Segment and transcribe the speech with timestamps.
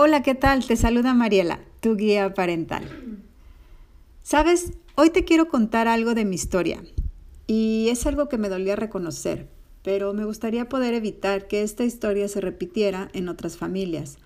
[0.00, 0.64] Hola, ¿qué tal?
[0.64, 2.84] Te saluda Mariela, tu guía parental.
[4.22, 6.80] Sabes, hoy te quiero contar algo de mi historia
[7.48, 9.48] y es algo que me dolía reconocer,
[9.82, 14.18] pero me gustaría poder evitar que esta historia se repitiera en otras familias.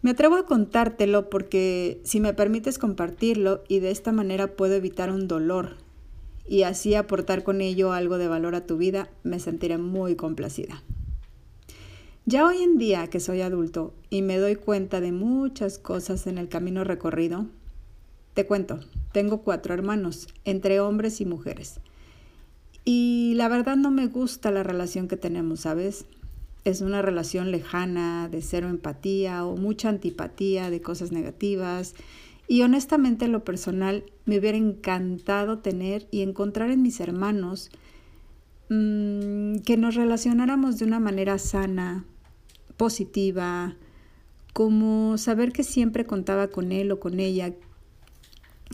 [0.00, 5.10] Me atrevo a contártelo porque si me permites compartirlo y de esta manera puedo evitar
[5.10, 5.76] un dolor
[6.48, 10.82] y así aportar con ello algo de valor a tu vida, me sentiré muy complacida.
[12.28, 16.38] Ya hoy en día que soy adulto y me doy cuenta de muchas cosas en
[16.38, 17.46] el camino recorrido,
[18.34, 18.80] te cuento,
[19.12, 21.78] tengo cuatro hermanos, entre hombres y mujeres.
[22.84, 26.06] Y la verdad no me gusta la relación que tenemos, ¿sabes?
[26.64, 31.94] Es una relación lejana, de cero empatía o mucha antipatía, de cosas negativas.
[32.48, 37.70] Y honestamente, en lo personal, me hubiera encantado tener y encontrar en mis hermanos
[38.68, 42.04] mmm, que nos relacionáramos de una manera sana,
[42.76, 43.76] positiva,
[44.52, 47.52] como saber que siempre contaba con él o con ella,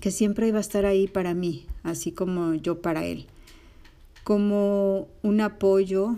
[0.00, 3.26] que siempre iba a estar ahí para mí, así como yo para él,
[4.24, 6.16] como un apoyo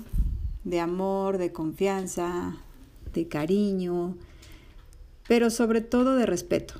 [0.64, 2.56] de amor, de confianza,
[3.12, 4.16] de cariño,
[5.28, 6.74] pero sobre todo de respeto,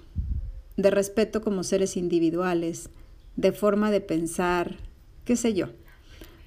[0.77, 2.91] de respeto como seres individuales,
[3.37, 4.77] de forma de pensar,
[5.25, 5.69] qué sé yo.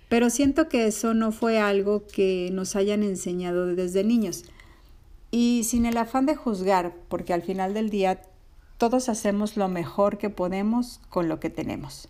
[0.09, 4.45] Pero siento que eso no fue algo que nos hayan enseñado desde niños.
[5.31, 8.21] Y sin el afán de juzgar, porque al final del día
[8.77, 12.07] todos hacemos lo mejor que podemos con lo que tenemos.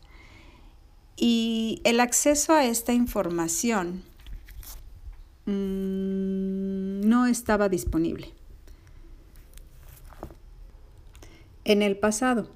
[1.15, 4.03] Y el acceso a esta información
[5.45, 8.29] mmm, no estaba disponible.
[11.63, 12.49] En el pasado,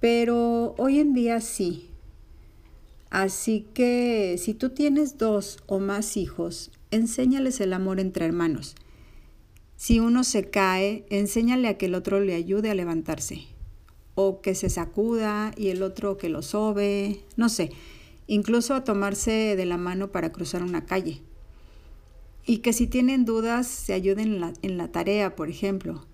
[0.00, 1.90] pero hoy en día sí.
[3.10, 8.74] Así que si tú tienes dos o más hijos, enséñales el amor entre hermanos.
[9.76, 13.46] Si uno se cae, enséñale a que el otro le ayude a levantarse.
[14.14, 17.70] O que se sacuda y el otro que lo sobe, no sé,
[18.26, 21.20] incluso a tomarse de la mano para cruzar una calle.
[22.46, 26.06] Y que si tienen dudas, se ayuden en la, en la tarea, por ejemplo.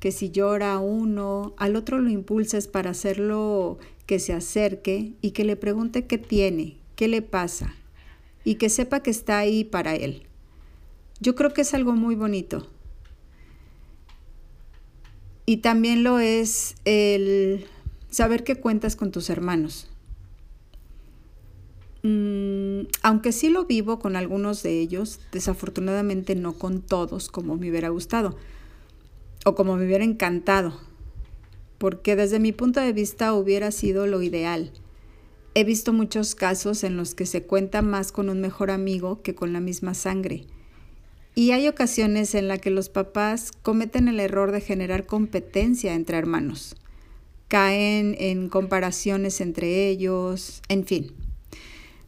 [0.00, 5.44] Que si llora uno, al otro lo impulses para hacerlo que se acerque y que
[5.44, 7.74] le pregunte qué tiene, qué le pasa,
[8.44, 10.22] y que sepa que está ahí para él.
[11.20, 12.68] Yo creo que es algo muy bonito.
[15.44, 17.66] Y también lo es el
[18.10, 19.88] saber que cuentas con tus hermanos.
[22.02, 27.68] Mm, aunque sí lo vivo con algunos de ellos, desafortunadamente no con todos como me
[27.68, 28.36] hubiera gustado
[29.44, 30.88] o como me hubiera encantado
[31.78, 34.72] porque desde mi punto de vista hubiera sido lo ideal.
[35.54, 39.34] He visto muchos casos en los que se cuenta más con un mejor amigo que
[39.34, 40.44] con la misma sangre.
[41.34, 46.18] Y hay ocasiones en las que los papás cometen el error de generar competencia entre
[46.18, 46.76] hermanos.
[47.46, 51.12] Caen en comparaciones entre ellos, en fin.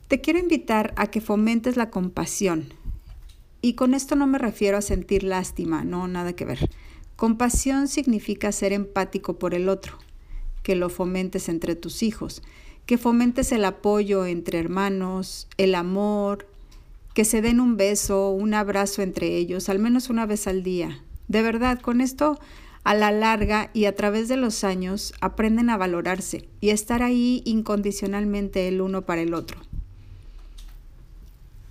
[0.09, 2.75] Te quiero invitar a que fomentes la compasión.
[3.63, 6.69] Y con esto no me refiero a sentir lástima, no, nada que ver
[7.21, 9.99] Compasión significa ser empático por el otro,
[10.63, 12.41] que lo fomentes entre tus hijos,
[12.87, 16.47] que fomentes el apoyo entre hermanos, el amor,
[17.13, 21.05] que se den un beso, un abrazo entre ellos, al menos una vez al día.
[21.29, 22.41] De verdad, con esto
[22.85, 27.03] a la larga y a través de los años aprenden a valorarse y a estar
[27.03, 29.59] ahí incondicionalmente el uno para el otro.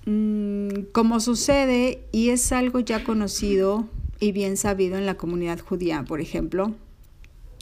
[0.06, 6.04] Mm, como sucede, y es algo ya conocido y bien sabido en la comunidad judía,
[6.08, 6.76] por ejemplo.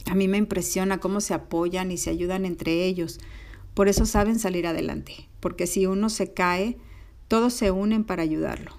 [0.06, 3.20] A mí me impresiona cómo se apoyan y se ayudan entre ellos.
[3.74, 6.78] Por eso saben salir adelante, porque si uno se cae,
[7.28, 8.72] todos se unen para ayudarlo.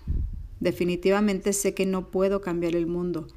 [0.60, 3.28] Definitivamente sé que no puedo cambiar el mundo,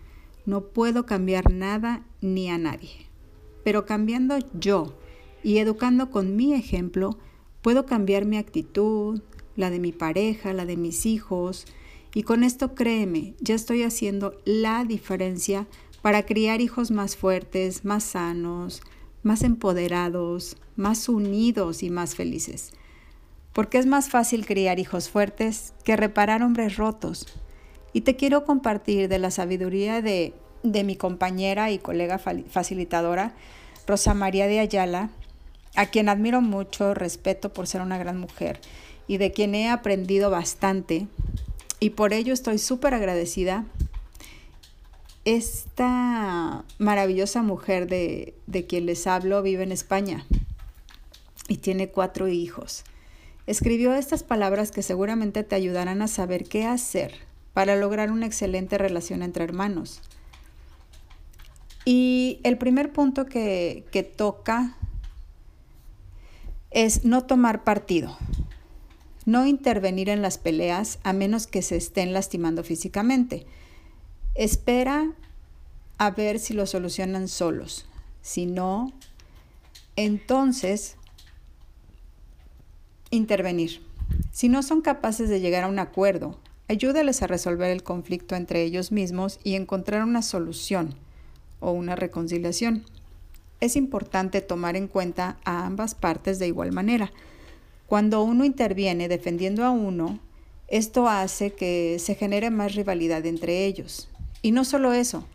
[0.44, 3.06] no puedo cambiar nada ni a nadie.
[3.62, 4.98] Pero cambiando yo
[5.44, 7.18] y educando con mi ejemplo,
[7.60, 9.20] puedo cambiar mi actitud,
[9.54, 11.66] la de mi pareja, la de mis hijos,
[12.14, 15.66] y con esto créeme, ya estoy haciendo la diferencia
[16.02, 18.82] para criar hijos más fuertes, más sanos,
[19.22, 22.72] más empoderados, más unidos y más felices.
[23.52, 27.26] Porque es más fácil criar hijos fuertes que reparar hombres rotos.
[27.92, 33.34] Y te quiero compartir de la sabiduría de, de mi compañera y colega facilitadora,
[33.86, 35.10] Rosa María de Ayala,
[35.74, 38.60] a quien admiro mucho, respeto por ser una gran mujer
[39.06, 41.06] y de quien he aprendido bastante
[41.82, 43.64] y por ello estoy súper agradecida.
[45.24, 50.24] Esta maravillosa mujer de, de quien les hablo vive en España
[51.48, 52.84] y tiene cuatro hijos.
[53.48, 57.14] Escribió estas palabras que seguramente te ayudarán a saber qué hacer
[57.52, 60.02] para lograr una excelente relación entre hermanos.
[61.84, 64.76] Y el primer punto que, que toca
[66.70, 68.16] es no tomar partido,
[69.26, 73.46] no intervenir en las peleas a menos que se estén lastimando físicamente.
[74.34, 75.12] Espera
[75.98, 77.86] a ver si lo solucionan solos.
[78.22, 78.92] Si no,
[79.96, 80.96] entonces
[83.10, 83.82] intervenir.
[84.30, 88.62] Si no son capaces de llegar a un acuerdo, ayúdales a resolver el conflicto entre
[88.62, 90.94] ellos mismos y encontrar una solución
[91.60, 92.84] o una reconciliación.
[93.60, 97.12] Es importante tomar en cuenta a ambas partes de igual manera.
[97.92, 100.18] Cuando uno interviene defendiendo a uno,
[100.66, 104.08] esto hace que se genere más rivalidad entre ellos.
[104.40, 105.26] Y no solo eso,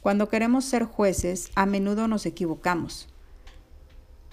[0.00, 3.08] cuando queremos ser jueces, a menudo nos equivocamos.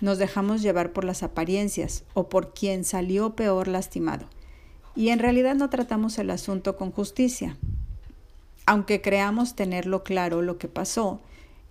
[0.01, 4.27] Nos dejamos llevar por las apariencias o por quien salió peor lastimado.
[4.95, 7.57] Y en realidad no tratamos el asunto con justicia.
[8.68, 11.21] Aunque creamos tenerlo claro lo que pasó,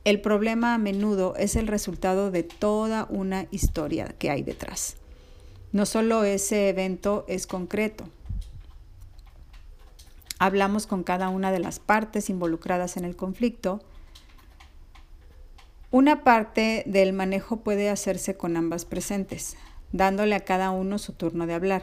[0.03, 4.97] el problema a menudo es el resultado de toda una historia que hay detrás.
[5.77, 8.05] No solo ese evento es concreto.
[10.39, 13.83] Hablamos con cada una de las partes involucradas en el conflicto
[15.91, 19.59] una parte del manejo puede hacerse con ambas presentes,
[19.93, 21.83] dándole a cada uno su turno de hablar,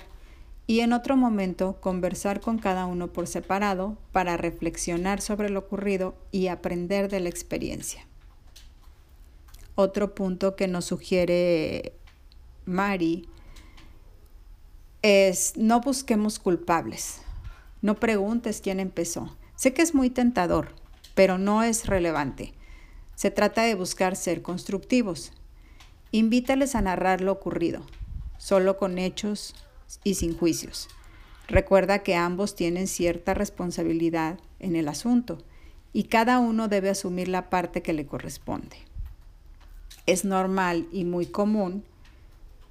[0.65, 6.15] y en otro momento conversar con cada uno por separado para reflexionar sobre lo ocurrido
[6.31, 8.07] y aprender de la experiencia.
[9.75, 11.93] Otro punto que nos sugiere
[12.65, 13.29] Mari
[15.03, 17.19] es no busquemos culpables,
[17.81, 19.35] no preguntes quién empezó.
[19.57, 20.69] Sé que es muy tentador,
[21.13, 22.53] pero no es relevante.
[23.15, 25.33] Se trata de buscar ser constructivos.
[26.11, 27.85] Invítales a narrar lo ocurrido,
[28.38, 29.53] solo con hechos
[30.05, 30.88] y sin juicios.
[31.50, 35.39] Recuerda que ambos tienen cierta responsabilidad en el asunto
[35.91, 38.77] y cada uno debe asumir la parte que le corresponde.
[40.05, 41.83] Es normal y muy común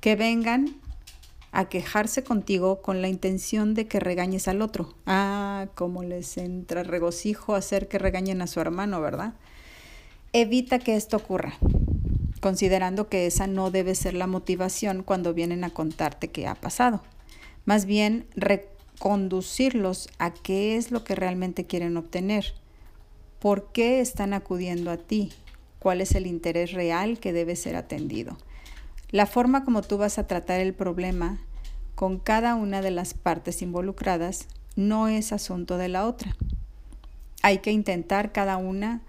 [0.00, 0.81] que vengan
[1.52, 4.94] a quejarse contigo con la intención de que regañes al otro.
[5.06, 9.34] Ah, como les entra regocijo hacer que regañen a su hermano, ¿verdad?
[10.32, 11.58] Evita que esto ocurra,
[12.40, 17.02] considerando que esa no debe ser la motivación cuando vienen a contarte qué ha pasado.
[17.66, 22.54] Más bien, reconducirlos a qué es lo que realmente quieren obtener.
[23.40, 25.32] ¿Por qué están acudiendo a ti?
[25.78, 28.38] ¿Cuál es el interés real que debe ser atendido?
[29.12, 31.38] La forma como tú vas a tratar el problema
[31.94, 36.34] con cada una de las partes involucradas no es asunto de la otra.
[37.42, 39.02] Hay que intentar cada una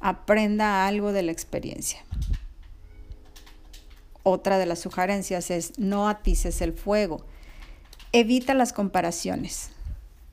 [0.00, 2.02] aprenda algo de la experiencia.
[4.22, 7.22] Otra de las sugerencias es no atices el fuego.
[8.12, 9.72] Evita las comparaciones,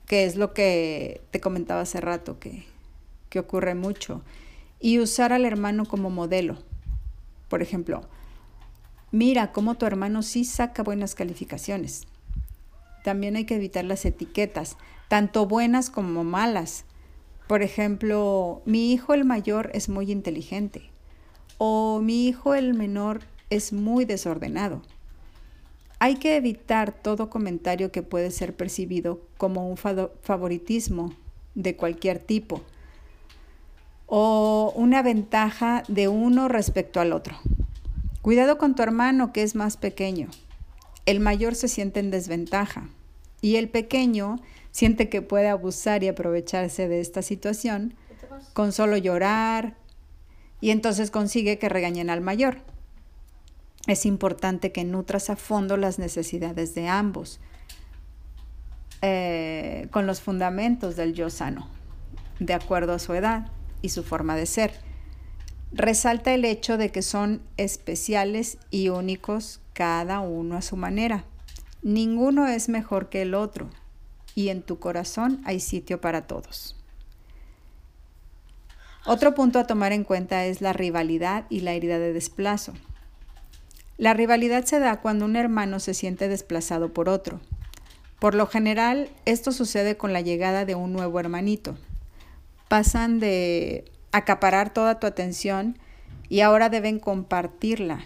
[0.06, 2.64] que es lo que te comentaba hace rato, que,
[3.28, 4.22] que ocurre mucho.
[4.80, 6.56] Y usar al hermano como modelo.
[7.48, 8.08] Por ejemplo,
[9.10, 12.06] mira cómo tu hermano sí saca buenas calificaciones.
[13.04, 14.76] También hay que evitar las etiquetas,
[15.08, 16.84] tanto buenas como malas
[17.46, 20.90] por ejemplo, mi hijo el mayor es muy inteligente
[21.58, 23.20] o mi hijo el menor
[23.50, 24.82] es muy desordenado.
[26.00, 31.14] Hay que evitar todo comentario que puede ser percibido como un favoritismo
[31.54, 32.62] de cualquier tipo
[34.06, 37.36] o una ventaja de uno respecto al otro.
[38.26, 40.26] Cuidado con tu hermano que es más pequeño.
[41.04, 42.88] El mayor se siente en desventaja
[43.40, 44.40] y el pequeño
[44.72, 47.94] siente que puede abusar y aprovecharse de esta situación
[48.52, 49.76] con solo llorar
[50.60, 52.62] y entonces consigue que regañen al mayor.
[53.86, 57.38] Es importante que nutras a fondo las necesidades de ambos
[59.02, 61.68] eh, con los fundamentos del yo sano,
[62.40, 63.52] de acuerdo a su edad
[63.82, 64.85] y su forma de ser.
[65.72, 71.24] Resalta el hecho de que son especiales y únicos cada uno a su manera.
[71.82, 73.68] Ninguno es mejor que el otro
[74.34, 76.76] y en tu corazón hay sitio para todos.
[79.04, 82.72] Otro punto a tomar en cuenta es la rivalidad y la herida de desplazo.
[83.98, 87.40] La rivalidad se da cuando un hermano se siente desplazado por otro.
[88.18, 91.76] Por lo general, esto sucede con la llegada de un nuevo hermanito.
[92.68, 93.84] Pasan de
[94.16, 95.78] acaparar toda tu atención
[96.28, 98.04] y ahora deben compartirla.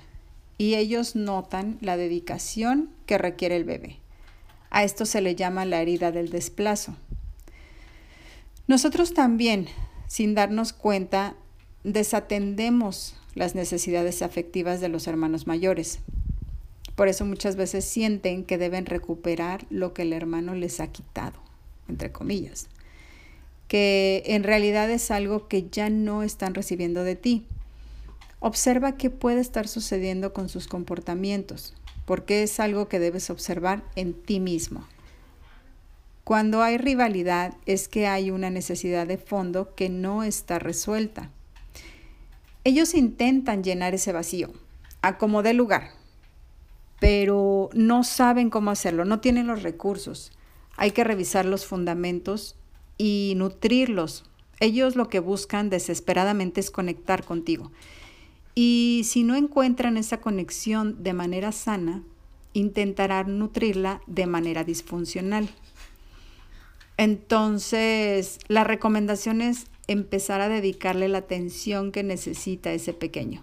[0.58, 3.98] Y ellos notan la dedicación que requiere el bebé.
[4.70, 6.96] A esto se le llama la herida del desplazo.
[8.66, 9.66] Nosotros también,
[10.06, 11.34] sin darnos cuenta,
[11.82, 16.00] desatendemos las necesidades afectivas de los hermanos mayores.
[16.94, 21.38] Por eso muchas veces sienten que deben recuperar lo que el hermano les ha quitado.
[21.88, 22.68] entre comillas,
[23.70, 27.46] que en realidad es algo que ya no están recibiendo de ti.
[28.40, 31.72] Observa qué puede estar sucediendo con sus comportamientos,
[32.04, 34.84] porque es algo que debes observar en ti mismo.
[36.24, 41.30] Cuando hay rivalidad es que hay una necesidad de fondo que no está resuelta.
[42.64, 44.50] Ellos intentan llenar ese vacío,
[45.00, 45.90] a como dé lugar,
[46.98, 50.32] pero no saben cómo hacerlo, no tienen los recursos.
[50.76, 52.56] Hay que revisar los fundamentos
[53.00, 54.24] y nutrirlos.
[54.60, 57.72] Ellos lo que buscan desesperadamente es conectar contigo.
[58.54, 62.02] Y si no encuentran esa conexión de manera sana,
[62.52, 65.48] intentarán nutrirla de manera disfuncional.
[66.98, 73.42] Entonces, la recomendación es empezar a dedicarle la atención que necesita ese pequeño.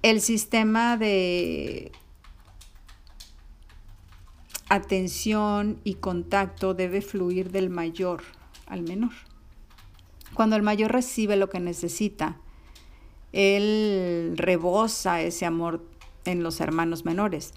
[0.00, 1.92] El sistema de
[4.68, 8.22] atención y contacto debe fluir del mayor
[8.66, 9.12] al menor.
[10.34, 12.36] Cuando el mayor recibe lo que necesita,
[13.32, 15.84] él rebosa ese amor
[16.24, 17.54] en los hermanos menores.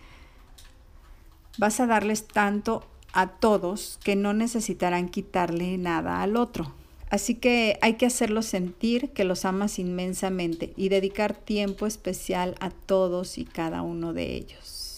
[1.58, 6.74] Vas a darles tanto a todos que no necesitarán quitarle nada al otro.
[7.10, 12.70] Así que hay que hacerlos sentir que los amas inmensamente y dedicar tiempo especial a
[12.70, 14.91] todos y cada uno de ellos.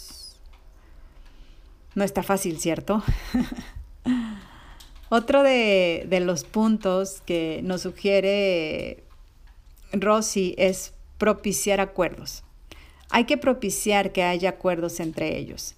[1.96, 3.04] No está fácil, ¿cierto?
[5.10, 9.04] Otro de, de, los puntos que nos sugiere
[9.92, 12.44] Rosy es propiciar acuerdos.
[13.12, 15.76] Hay que propiciar que haya acuerdos entre ellos.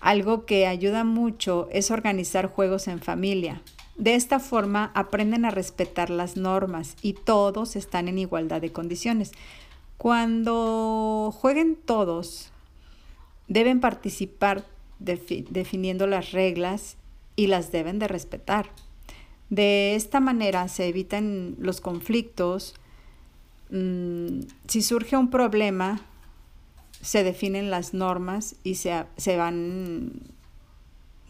[0.00, 3.60] Algo que ayuda mucho es organizar juegos en familia.
[3.96, 9.32] De esta forma aprenden a respetar las normas y todos están en igualdad de condiciones.
[9.96, 12.50] Cuando jueguen todos,
[13.48, 14.64] deben participar
[14.98, 16.96] definiendo las reglas
[17.36, 18.70] y las deben de respetar.
[19.50, 22.74] De esta manera se evitan los conflictos.
[23.70, 26.00] Mm, si surge un problema,
[27.00, 30.12] se definen las normas y se, van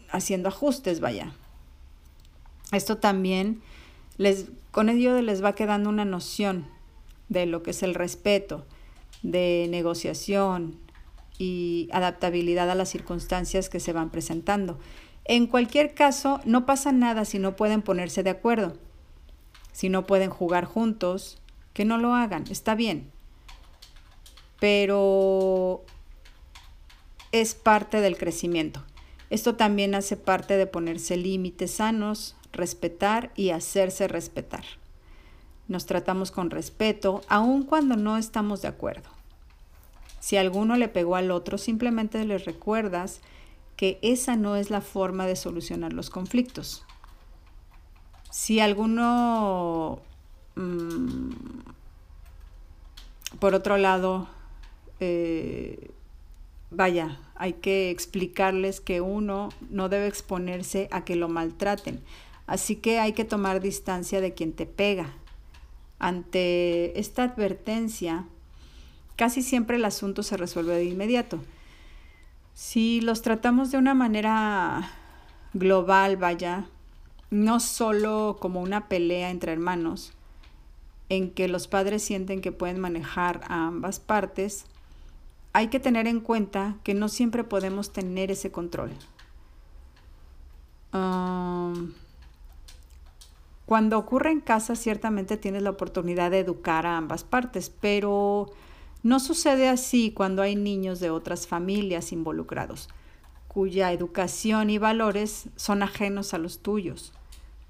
[0.09, 1.33] haciendo ajustes, vaya.
[2.71, 3.61] Esto también
[4.17, 6.65] les, con ello les va quedando una noción
[7.29, 8.65] de lo que es el respeto,
[9.21, 10.77] de negociación
[11.37, 14.79] y adaptabilidad a las circunstancias que se van presentando.
[15.25, 18.77] En cualquier caso, no pasa nada si no pueden ponerse de acuerdo,
[19.71, 21.41] si no pueden jugar juntos,
[21.73, 23.11] que no lo hagan, está bien
[24.59, 25.83] pero
[27.31, 28.83] es parte del crecimiento.
[29.29, 34.63] Esto también hace parte de ponerse límites sanos, respetar y hacerse respetar.
[35.67, 39.09] Nos tratamos con respeto, aun cuando no estamos de acuerdo.
[40.19, 43.21] Si alguno le pegó al otro, simplemente le recuerdas
[43.75, 46.83] que esa no es la forma de solucionar los conflictos.
[48.31, 49.99] Si alguno,
[50.55, 51.29] mm,
[53.39, 54.27] por otro lado,
[54.99, 55.91] eh,
[56.71, 62.01] vaya, hay que explicarles que uno no debe exponerse a que lo maltraten.
[62.47, 65.13] Así que hay que tomar distancia de quien te pega.
[65.99, 68.25] Ante esta advertencia,
[69.17, 71.39] casi siempre el asunto se resuelve de inmediato.
[72.53, 74.91] Si los tratamos de una manera
[75.53, 76.65] global, vaya,
[77.29, 80.13] no solo como una pelea entre hermanos,
[81.09, 84.65] en que los padres sienten que pueden manejar a ambas partes,
[85.53, 88.91] hay que tener en cuenta que no siempre podemos tener ese control.
[93.65, 98.51] cuando ocurre en casa, ciertamente tienes la oportunidad de educar a ambas partes, pero
[99.07, 102.89] no sucede así cuando hay niños de otras familias involucrados,
[103.47, 107.13] cuya educación y valores son ajenos a los tuyos.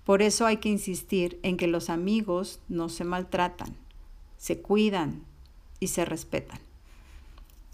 [0.04, 3.76] Por eso hay que insistir en que los amigos no se maltratan,
[4.40, 5.26] se cuidan
[5.80, 6.60] y se respetan.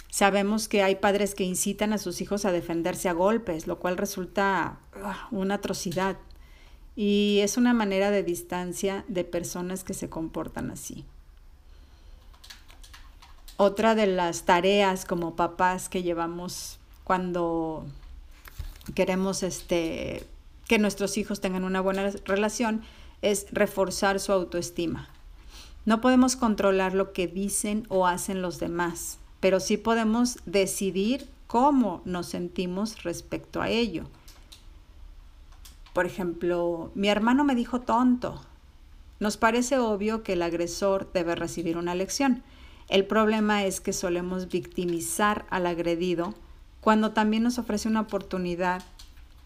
[0.09, 3.95] Sabemos que hay padres que incitan a sus hijos a defenderse a golpes, lo cual
[3.95, 6.17] resulta ah, una atrocidad.
[6.97, 11.05] Y es una manera de distancia de personas que se comportan así.
[13.57, 17.85] Otra de las tareas como papás que llevamos cuando
[18.95, 20.25] queremos este,
[20.67, 22.81] que nuestros hijos tengan una buena relación
[23.21, 25.09] es reforzar su autoestima.
[25.85, 32.01] No podemos controlar lo que dicen o hacen los demás, pero sí podemos decidir cómo
[32.05, 34.05] nos sentimos respecto a ello.
[35.93, 38.41] Por ejemplo, mi hermano me dijo tonto.
[39.19, 42.43] Nos parece obvio que el agresor debe recibir una lección.
[42.89, 46.33] El problema es que solemos victimizar al agredido
[46.81, 48.83] cuando también nos ofrece una oportunidad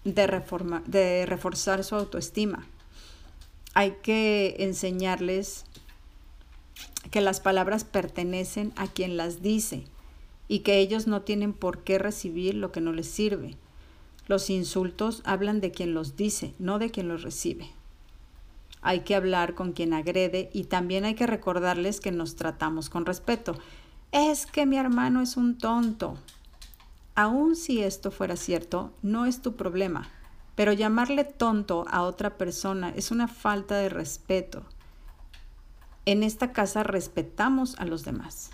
[0.03, 0.43] de,
[0.87, 2.65] de reforzar su autoestima.
[3.73, 5.65] Hay que enseñarles
[7.11, 9.85] que las palabras pertenecen a quien las dice
[10.47, 13.55] y que ellos no tienen por qué recibir lo que no les sirve.
[14.27, 17.69] Los insultos hablan de quien los dice, no de quien los recibe.
[18.87, 23.05] Hay que hablar con quien agrede y también hay que recordarles que nos tratamos con
[23.05, 23.59] respeto.
[24.13, 26.17] Es que mi hermano es un tonto.
[27.13, 30.07] Aun si esto fuera cierto, no es tu problema,
[30.55, 34.63] pero llamarle tonto a otra persona es una falta de respeto.
[36.05, 38.51] En esta casa respetamos a los demás,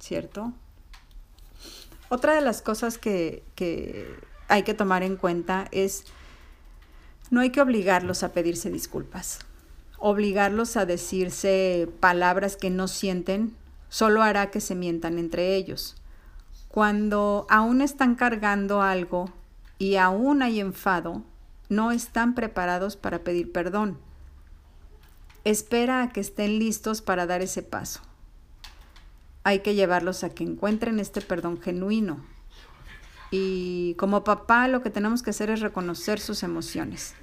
[0.00, 0.52] ¿cierto?
[2.08, 4.16] Otra de las cosas que, que
[4.48, 6.06] hay que tomar en cuenta es
[7.30, 9.38] no hay que obligarlos a pedirse disculpas.
[9.98, 13.54] Obligarlos a decirse palabras que no sienten
[13.88, 15.96] solo hará que se mientan entre ellos.
[16.68, 19.30] Cuando aún están cargando algo
[19.78, 21.22] y aún hay enfado,
[21.68, 23.98] no están preparados para pedir perdón.
[25.44, 28.00] Espera a que estén listos para dar ese paso.
[29.44, 32.24] Hay que llevarlos a que encuentren este perdón genuino.
[33.32, 37.14] Y como papá lo que tenemos que hacer es reconocer sus emociones.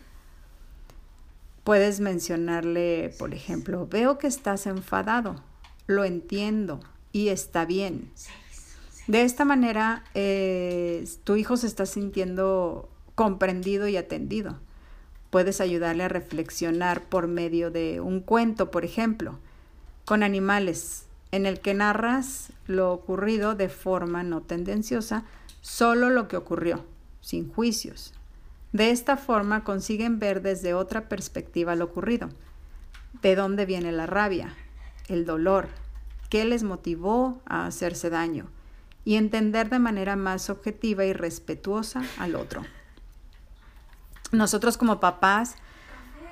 [1.64, 5.36] Puedes mencionarle, por ejemplo, veo que estás enfadado,
[5.86, 6.80] lo entiendo
[7.12, 8.12] y está bien.
[9.06, 14.58] De esta manera, eh, tu hijo se está sintiendo comprendido y atendido.
[15.30, 19.38] Puedes ayudarle a reflexionar por medio de un cuento, por ejemplo,
[20.06, 25.24] con animales, en el que narras lo ocurrido de forma no tendenciosa,
[25.62, 26.86] solo lo que ocurrió,
[27.22, 28.14] sin juicios.
[28.72, 32.30] De esta forma consiguen ver desde otra perspectiva lo ocurrido.
[33.22, 34.56] ¿De dónde viene la rabia?
[35.08, 35.70] El dolor.
[36.30, 38.50] ¿Qué les motivó a hacerse daño?
[39.06, 42.64] y entender de manera más objetiva y respetuosa al otro.
[44.32, 45.56] Nosotros como papás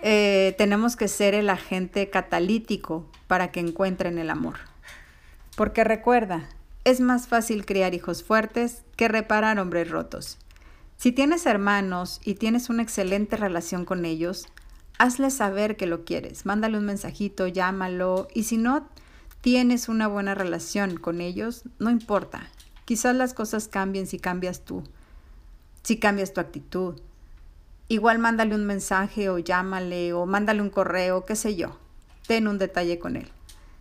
[0.04, 4.58] eh, tenemos que ser el agente catalítico para que encuentren el amor.
[5.56, 6.48] Porque recuerda,
[6.88, 10.38] es más fácil criar hijos fuertes que reparar hombres rotos.
[10.96, 14.48] Si tienes hermanos y tienes una excelente relación con ellos,
[14.98, 18.88] hazles saber que lo quieres, mándale un mensajito, llámalo y si no
[19.42, 22.50] tienes una buena relación con ellos, no importa,
[22.88, 24.82] Quizás las cosas cambien si cambias tú,
[25.84, 26.96] si cambias tu actitud.
[27.90, 31.78] Igual mándale un mensaje o llámale o mándale un correo, qué sé yo.
[32.28, 33.28] Ten un detalle con él.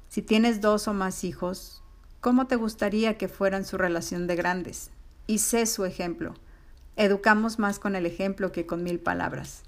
[0.08, 1.84] Si tienes dos o más hijos,
[2.26, 4.90] ¿cómo te gustaría que fueran su relación de grandes?
[5.28, 6.34] Y sé su ejemplo.
[6.96, 9.62] Educamos más con el ejemplo que con mil palabras.